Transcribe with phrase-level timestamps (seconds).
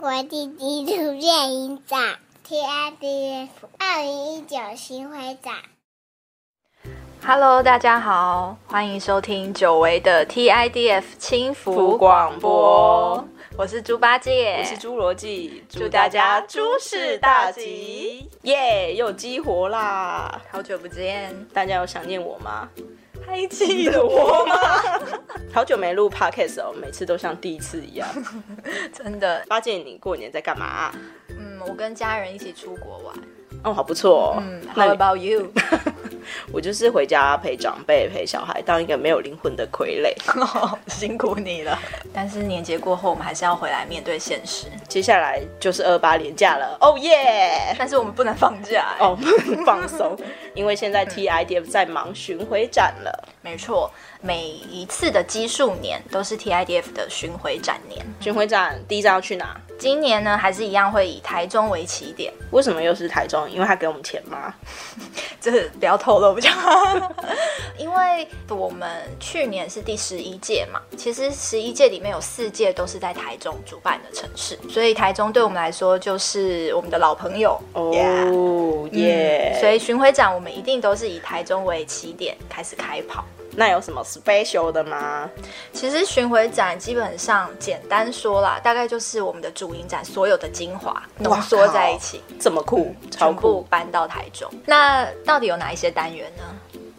[0.00, 2.16] 国际纪录电影展
[2.48, 5.56] （TIDF） 二零一九巡回展。
[7.22, 13.22] Hello，大家好，欢迎收听久违的 TIDF 轻浮广播。
[13.58, 18.26] 我是猪八戒，我是侏罗纪，祝大家诸事大吉！
[18.44, 20.40] 耶，又激活啦！
[20.50, 22.70] 好久不见，大家有想念我吗？
[23.26, 24.56] 还记得我吗？
[25.52, 28.08] 好久没录 podcast 哦，每次都像第一次一样，
[28.94, 29.44] 真的。
[29.48, 30.92] 八戒，你过年在干嘛？
[31.28, 33.14] 嗯，我跟家人一起出国玩。
[33.64, 34.38] 哦，好不错哦。
[34.40, 35.52] 嗯，How about you？
[36.52, 40.14] 我就是回家陪长辈、陪小孩，当一个没有灵魂的傀儡。
[40.40, 41.78] 哦， 辛苦你了。
[42.12, 44.66] 但是年节过后，我们还是要回来面对现实。
[44.88, 47.74] 接下来就是二八年假了，哦耶！
[47.78, 50.16] 但是我们不能放假哦，不能放松，
[50.54, 53.28] 因为现在 TIDF 在忙巡回展了。
[53.42, 58.04] 没错，每一次的基数年都是 TIDF 的巡回展年。
[58.20, 59.58] 巡回展第一站要去哪？
[59.80, 62.30] 今年呢，还是一样会以台中为起点。
[62.52, 63.50] 为什么又是台中？
[63.50, 64.54] 因为他给我们钱吗？
[65.40, 65.50] 这
[65.80, 67.14] 不要透露比较好。
[67.78, 68.86] 因为我们
[69.18, 77.90] 去年是第十一届嘛，其实十一届里面有四届都是在台中主办的城市，所以台中对我们来说就是我们的老朋友哦
[78.92, 79.56] 耶。
[79.58, 83.24] 所以巡回展我们一定都是以台中为起点开始开跑。
[83.56, 85.28] 那有什么 special 的吗？
[85.72, 94.50] 其实巡回展基本上简单说啦，大概就是我们的主影展所有的精华浓缩在一起，这么酷，超酷，全部搬到台中。
[94.64, 96.44] 那到底有哪一些单元呢？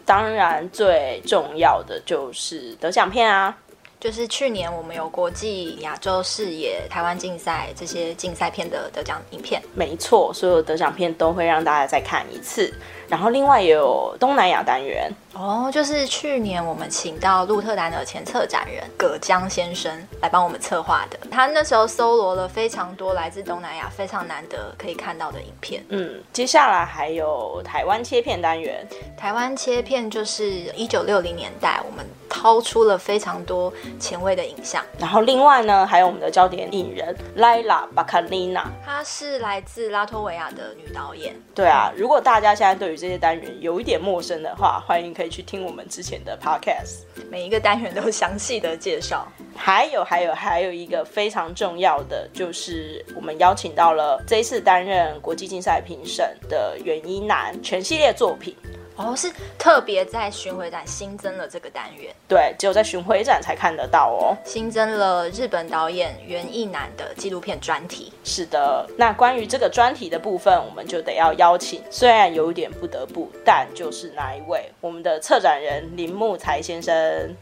[0.04, 3.56] 当然最重要的就是得奖片啊，
[4.00, 9.62] 就是去年我们有国际亚洲视野台湾竞赛这些竞赛片的得奖影片。
[9.74, 12.74] 没错，所有得奖片都会让大家再看一次。
[13.12, 21.18] 然后另外也有东南亚单元哦，就是去年我们请到鹿特丹的前策展人葛江先生来帮我们策划的。
[21.30, 25.84] 他那时候搜罗了非常多来自东南亚非常难得可以看到的影片。
[25.90, 28.86] 嗯，接下来还有台湾切片单元。
[29.14, 34.82] 台湾切片就是一九六零年代，我们掏出了非常多前卫的影像。
[34.98, 41.34] 然后另外呢，还有我们的焦点影人莱拉巴卡丽娜，她是来自拉脱维亚的女导演。
[41.54, 49.26] 对啊，如果大家现在对于这些单元有一点陌生的话，欢迎可以去听我们之前的 podcast，每一个单元都详细的介绍。
[49.56, 58.54] 还有还有还有一个非常重要的，就是我们邀请到了这一次担任国际竞赛评审的袁一楠全系列作品。
[58.96, 64.36] 哦，是特别在巡回展新增了这个单元，对，只有在巡回展才看得到哦。
[64.44, 68.12] 新增了日本导演袁一楠的纪录片专题。
[68.22, 77.34] 是的，那关于这个专题的部分，我们就得要邀请，虽然有点不得不，但就是那一位，我们的策展人林木才先生。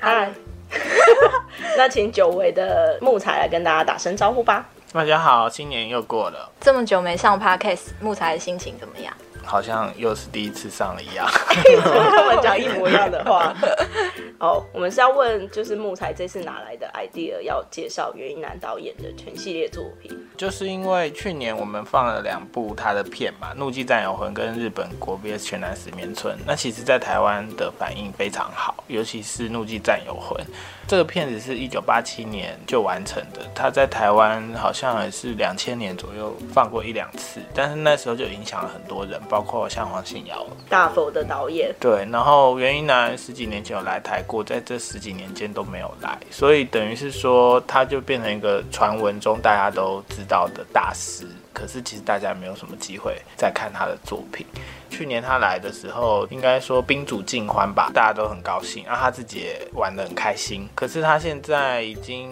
[0.00, 0.32] 嗨，
[1.78, 4.68] 那请久违的木材来跟大家打声招呼吧。
[4.92, 9.14] 大家好，新年又过了，这么久没上 Podcast，木材的心情怎么样？
[9.44, 13.54] 好像又是第一次上了一样， 他们讲一模一样的话。
[14.40, 20.10] 哦，我们是要问，就是木材这次哪来的 idea 要介绍袁一南导演的全系列作品？
[20.40, 26.34] 就是因为去年我们放了两部他的片嘛，《怒气战友魂》跟日本国别全南十面村。
[26.46, 30.42] 那其实，在台湾的反应非常好，尤其是《怒气战友魂》
[30.88, 41.70] 这个片子是一九八七年就完成的，他在台湾好像也是两千年左右放过一两次，但是那时候就影响了很多人，包括像黄信尧、大佛的导演。
[41.78, 44.22] 对，然后袁一楠十几年前有来台。
[44.30, 51.26] 过在这十几年间都没有来，所以等于是说，他就变成一个传闻中大家都知到的大师。
[51.52, 54.46] 可是其实大家没有什么机会再看他的作品。
[54.88, 60.68] 去年他来的时候，应该说宾主尽欢吧，大家都很高兴，然后他自己也玩得很开心。
[60.74, 62.30] 可是他现在已经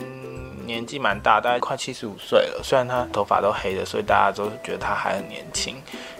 [0.65, 2.61] 年纪蛮大，大概快七十五岁了。
[2.63, 5.77] 虽然他头发都黑了，所以大家都觉得他还很年轻。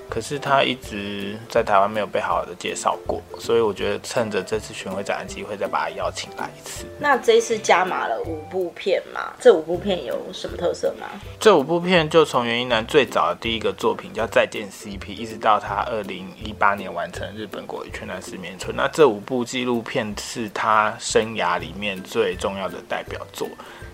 [0.09, 6.85] 可是他一直在台湾没有被好好的介绍过，所以我觉得趁着这次巡回展的机会，再把他邀请来一次。
[6.99, 9.33] 那这一次加码了五部片嘛？
[9.41, 11.07] 这五部片有什么特色吗？
[11.39, 18.75] 这五部片就从袁一南最早的第一个作品叫《再见 CP》，一直到他二零一八年完成日本国语圈的《四面村。
[18.75, 23.49] 那这五部纪录片是他生涯里面最重要的代表作。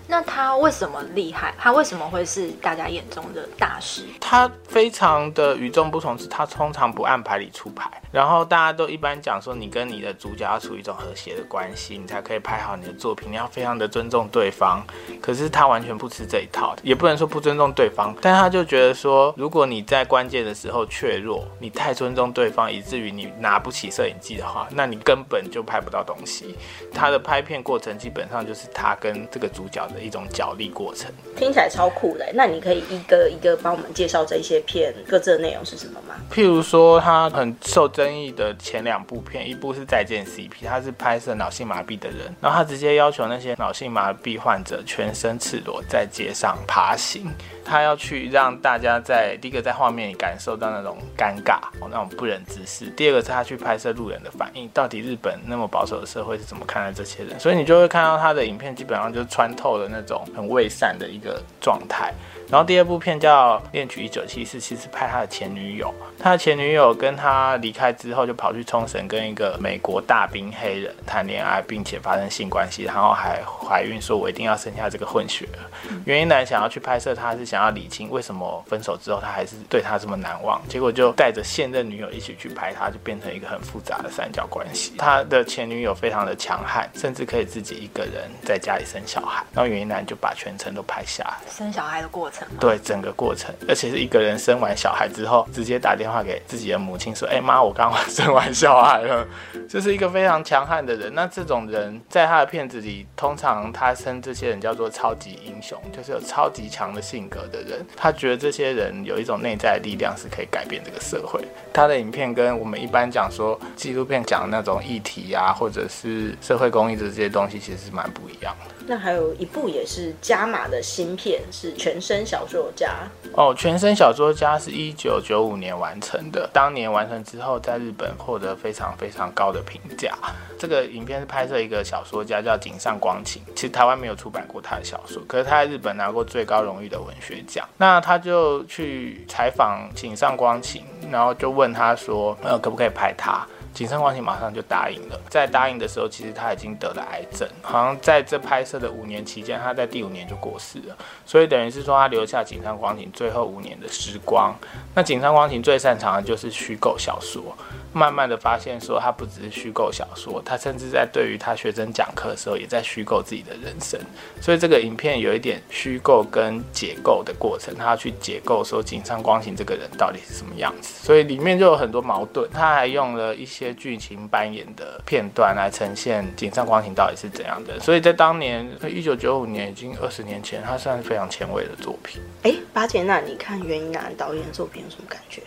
[0.07, 1.53] 那他为什么厉害？
[1.57, 4.03] 他为什么会是大家眼中的大师？
[4.19, 7.89] 他非常的与众不同，是他通常不按牌理出牌。
[8.11, 13.31] 然后大家都一般讲说，你跟你的主角要处于一种和谐的关系，你才可以拍好你的作品。
[13.31, 14.85] 你要非常的尊重对方。
[15.19, 26.55] 可是他完全不吃这一套，也不能说不尊重对方，但他就觉得说，如果你在关键的时候怯弱，你太尊重对方，以至于你拿不起摄影机的话，那你根本就拍不到东西。
[26.93, 29.83] 他的拍片过程基本上就是他跟这个主角。
[29.95, 31.09] 的一种角力过程。
[31.35, 36.15] 听起来超酷的，那你可以一个一个帮我们介绍这些片各自的内容是什么吗？
[36.31, 47.31] 譬如说，他很受争议的前两部片，一部是《再见 CP》，他是拍摄脑性麻痹的人，然后他直接要求那些脑性麻痹患者全身赤裸在街上爬行，
[47.63, 57.39] 他要去让大家在第一个在画面里感受到那种尴尬哦，那种不忍直视；第二个是他去拍摄路人的反应，到底日本那么保守的社会是怎么看待这些人？
[57.39, 62.13] 所以你就会看到他的影片基本上就是穿透了那种很未散的一个状态。
[62.49, 75.59] 然后第二部片叫《恋曲一九七四》，其实拍他的前女友，他的前女友跟他离开之后，就跑去冲绳跟一个美国大兵黑人谈恋爱，并且发生性关系，然后还怀孕，说我一定要生下这个混血儿。
[76.05, 84.93] 原因男想要去拍摄他，是想要理清为什么分手之后他还是对他这么难忘，结果就带着现任女友一起去拍他，就变成一个很复杂的三角关系。
[84.99, 92.34] 他的前女友非常的强悍，甚至可以自己一个人在家里生小孩，然后原因男就把全程都拍下来，生小孩的过程。
[92.59, 99.25] 对整个过程，而且是一个人生完小孩之后，直接打电话给自己的母亲说：“哎妈，我刚 生完小孩了。”
[99.69, 101.13] 这是一个非常强悍的人。
[101.13, 107.85] 那这种人在他的片子里，通常他称这些人叫做超级英雄，就是有超级强的性格的人。
[107.95, 111.41] 他觉得这些人有一种内在的力量，是可以改变这个社会。
[111.73, 118.74] 他的影片跟我们一般讲说纪录片讲的那种议题啊，或者是社会公益的这些东西，其实是蛮不一样的。
[118.87, 122.89] 那还有一部也是加码的新片，是《全身小说家》
[123.33, 130.15] 哦，《全身小说家》是一九九五年完成的，当年完成之后，在日本获得非常非常高的评价。
[130.57, 137.67] 这个影片是拍摄一个小说家叫井上光晴，其实台湾没有出版过他的小说，可是他在日本拿过最高荣誉的文学奖。
[137.77, 143.45] 那他就去采访井上光晴，然后就问他说，呃，可不可以拍他？
[143.75, 145.19] 井上光晴马上就答应了。
[145.29, 150.95] 在答应的时候，其实他已经得了癌症，好像在这拍摄的五年期间，他在第五年就过世了。
[151.25, 154.55] 所以等于是说，他留下井上光晴最后五年的时光。
[154.95, 157.55] 那井上光晴最擅长的就是虚构小说。
[157.91, 163.97] 慢慢的发现，说他不只是虚构小说，他甚至在对于他学生讲课的时候，也在虚构自己的人生。
[164.41, 171.05] 所以这个影片有一点虚构跟解构的过程，他要去解构说井上光晴这个人到底是什么样子。
[171.05, 177.79] 所以里面就有很多矛盾，他还用了一些剧情扮演的片段来呈现井上光晴到底是怎样的。
[177.79, 182.21] 所以在当年一九九五年，已经二十年前，它算是非常前卫的作品。
[182.43, 185.41] 哎，八姐，那你看袁一南导演的作品有什么感觉？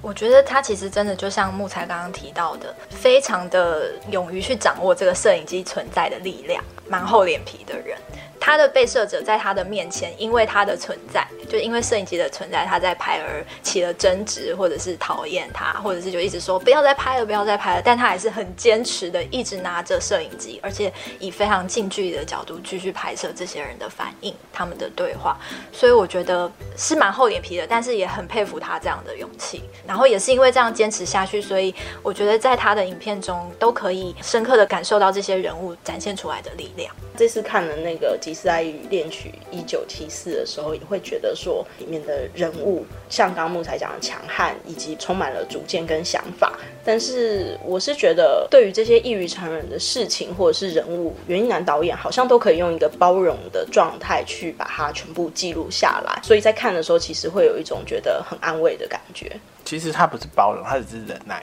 [0.00, 7.96] 我觉得他其实真的就像木材刚刚提到的，非常的勇于去掌握这个摄影机存在的力量，蛮厚脸皮的人。
[8.44, 17.82] 他的被摄者在他的面前，因为他的存在，就因为摄影机的存在，他在拍而起了争执，或者是讨厌他，或者是就一直说不要再拍了，不要再拍了。
[17.82, 25.38] 但他还是很坚持的，一直拿着摄影机，而且以非常近距离的角度继续拍摄这些人的反应，他们的对话。
[25.72, 29.62] 所以我觉得是蛮厚脸皮的，但是也很佩服他这样的勇气。
[29.86, 36.94] 然后也是因为这样坚持下去，所以我觉得在他的影片中都可以深刻的感受到这些人物展现出来的力量。
[37.16, 46.58] 这次看了那个《斯爱与恋曲一九七四》的时候，也会觉得说里面的人物像刚刚木才讲的强悍，以及充满了主见跟想法。
[46.84, 56.20] 但是我是觉得，对于这些异于常人的事情或者是人物，袁一男导演好像都可以用一个包容的状态去把它全部记录下来。
[56.22, 59.30] 所以在看的时候，其实会有一种觉得很安慰的感觉。
[59.64, 61.42] 其实他不是包容，他只是忍耐。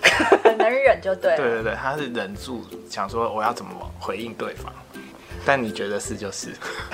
[0.44, 1.36] 很能忍就对了。
[1.36, 4.72] 对对对，他是忍住想说我要怎么回应对方。
[5.44, 6.50] 但你觉得是就是，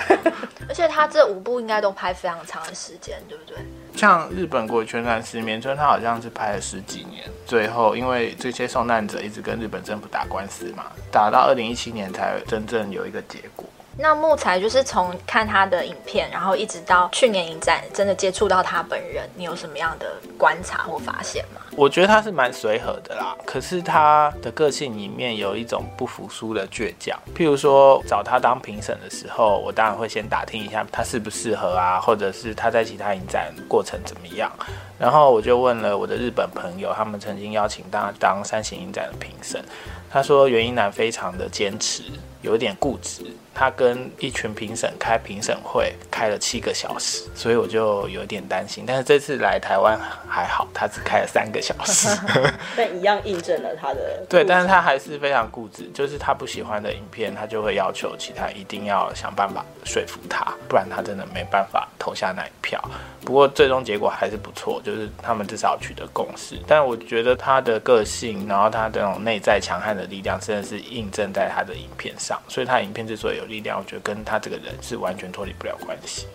[0.69, 3.57] 而且他这五部应该都拍非常长的时间，对不对？
[3.95, 13.65] 像日本国全传石棉村，他好像是拍了十几年，最后因为这些受难者一直跟日本政府打官司嘛，打到二零一七年才真正有一个结果。
[13.97, 21.61] 那木材就是从看他的影片，然后一直到去年影展，真的接触到他本人，你有什么样的观察或发现吗？
[21.77, 27.19] 我觉得他是蛮随和的啦，可是他的个性里面有一种不服输的倔强。
[27.35, 34.49] 譬如说找他当评审的时候，我当然会先打听一下他适不适合啊，或者是他在其他影展过程怎么样。
[34.97, 39.61] 然后我就问了我的日本朋友，他们曾经邀请他当三型影展的评审，
[40.09, 42.03] 他说袁一男非常的坚持，
[42.41, 43.25] 有点固执。
[43.55, 48.83] 他跟一群评审开评审会开了七个小时，所以我就有点担心。
[48.85, 49.97] 但是这次来台湾
[50.27, 52.09] 还好，他只开了三个小时，
[52.75, 54.43] 但一样印证了他的 对。
[54.43, 62.83] 但是他还是非常固执，就是他不喜欢的影片，他就会要求其他一定要想办法说服他，不然他真的没办法投下那一票。
[63.23, 66.59] 不过最终结果还是不错，就是他们至少取得共识。
[66.67, 72.39] 但我觉得他的个性，然后他这种内在强悍的力量，真的是印证在他的影片上。
[72.47, 76.27] 所以他影片之所以有力量，我觉得跟他这个人是完全脱离不了关系。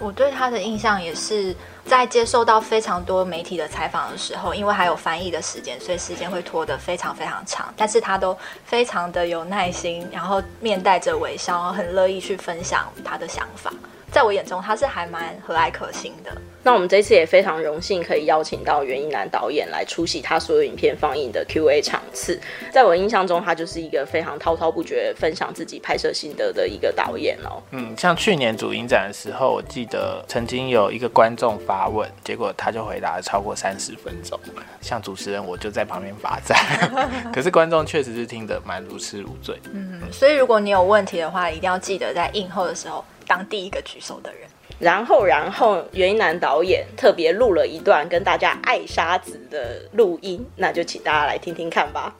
[0.00, 1.54] 我对他的印象也是
[1.86, 7.72] 在接受到非常多媒体的采访的时候，因为还有翻译的时间，所以时间会拖得非常非常长。
[7.76, 13.72] 但是他都非常的有耐心，然后面带着微笑，很乐意去分享他的想法。
[14.14, 16.30] 在我眼中，他是还蛮和蔼可亲的。
[16.62, 22.40] 那我们这次也非常荣幸可以邀请到袁一南导演来出席他所有影片放映的 Q&A 场次。
[22.70, 27.60] 在我印象中，他就是一个非常滔滔不绝分享自己拍摄心得的一个导演哦。
[27.72, 34.38] 嗯，像去年主影展的时候，我记得曾经有一个观众发问，结果他就回答了超过三十分钟。
[34.80, 36.56] 像主持人，我就在旁边罚站，
[37.34, 39.58] 可是观众确实是听得蛮如痴如醉。
[39.72, 44.48] 嗯，所以如果你有问题的话，一定要记得在映后的时候当第一个举手的人。
[44.80, 45.84] 然后，然后
[46.18, 52.14] 南导演特别录了一段跟大家爱沙子的录音，那就请大家来听听看吧。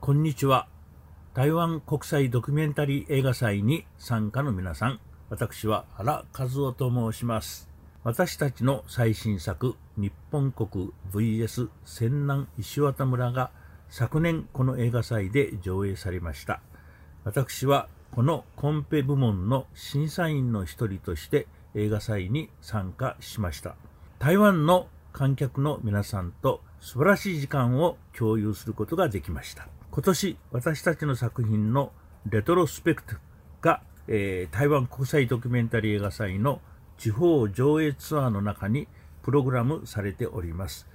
[0.00, 0.66] こんにちは。
[1.34, 7.68] 台湾国际ドキュメンタリー映画祭に参加の皆さん、私は原和夫と申します。
[8.02, 13.50] 私たちの最新作、日本国 VS 泉南石绵村が
[13.90, 16.60] 昨年この映画祭で上映されました。
[17.24, 23.76] 私はこのコンペ部门の审查员の一人として映画祭に参加しました。
[24.18, 29.68] 台湾の観客の皆さんと素晴らしい时间を共有することができました。
[29.90, 31.92] 今年私たちの作品の
[32.26, 33.16] レトロスペクト
[33.60, 36.60] が、えー台湾国际ドキュメンタリー映画祭の
[36.98, 38.88] 地方上映ツアーの中に
[39.22, 40.86] プログラムされております。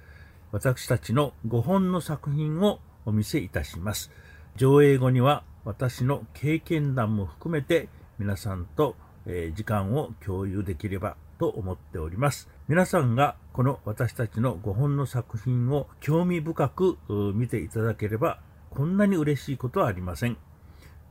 [0.52, 4.10] 私たちの5本の作品をお见せいたします。
[4.56, 12.48] 上映后には私の経験谈も含めて皆さんと、えー时间を共有できればと思っております。
[12.68, 18.40] 皆さんがこの私たちの5本の作品を兴味深くう见ていただければ
[18.70, 20.36] こんなに嬉しいことはありません。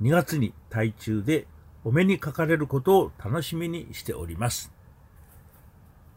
[0.01, 1.47] 2月に台中で
[1.83, 4.71] お目にかかれることを楽しみにしております。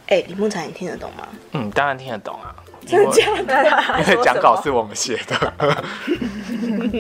[0.06, 1.26] 哎，李木才，你听得懂吗？
[1.52, 2.54] 嗯，当然听得懂啊，
[2.86, 4.00] 真的假的？
[4.02, 5.52] 因为讲稿是我们写的。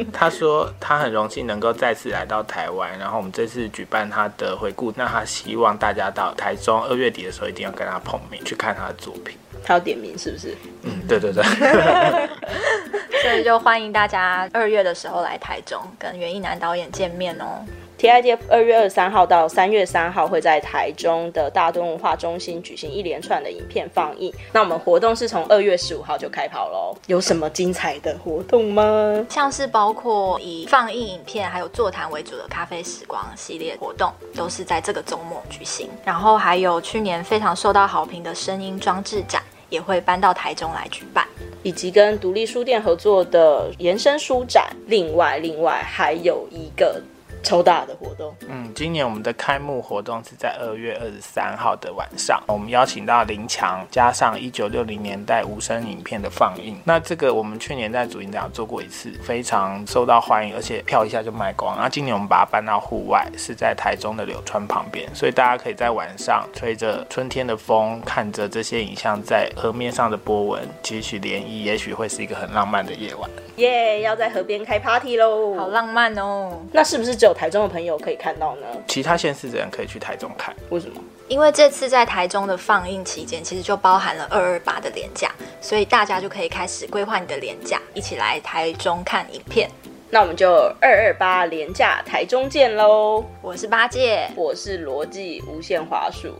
[0.12, 9.36] 他说他很荣幸能够再次来到台湾，然后我们这次举办他的回顾，那他希望大家到台中二月底的时候一定要跟他碰面，去看他的作品。
[9.64, 10.56] 他要点名是不是？
[10.82, 11.42] 嗯，对对对。
[13.22, 17.64] 所以就欢迎大家二月的时候来台中跟袁一南导演见面哦。
[17.98, 24.30] TIDF 二月二十三号到三月三号会在台中的大墩文化中心举行一连串的影片放映。
[24.52, 26.94] 那我们活动是从二月十五号就开跑喽。
[27.06, 29.26] 有什么精彩的活动吗？
[29.30, 35.88] 像是包括以放映影片还有座谈为主的咖啡时光系列活动，都是在这个周末举行。
[36.04, 41.26] 然后还有去年非常受到好评的声音装置展，也会搬到台中来举办，
[41.62, 44.64] 以及跟独立书店合作的延伸书展。
[44.86, 47.00] 另外，另外还有一个。
[47.46, 56.76] 超大的活动，嗯，今年我们的开幕活动是在二月二十三号的晚上，我们邀请到林强，加上一九六零年代无声影片的放映。
[56.82, 61.76] 那这个我们去年在主影展做过一次，非常受到欢迎，而且票一下就卖光。
[61.78, 73.30] 那今年我们把它搬到户外，是在台中的柳川旁边，所以大家可以在晚上吹着春天的风，看着这些影像在河面上的波纹，继续涟漪，也许会是一个很浪漫的夜晚。
[73.58, 76.60] 耶，要在河边开 party 喽，好浪漫哦！
[76.72, 78.66] 那是不是只有台中的朋友可以看到呢？
[78.88, 81.00] 其他县市的人可以去台中看，为什么？
[81.28, 89.68] 因为这次在台中的放映期间，其实就包含了二二八的廉价，所以大家就可以开始规划你的廉价，一起来台中看影片。
[90.08, 93.24] 那我们就二二八廉价台中见喽！
[93.42, 96.32] 我是八戒，我是罗辑无限滑鼠，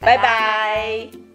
[0.00, 0.22] 拜拜。
[0.22, 1.29] 拜拜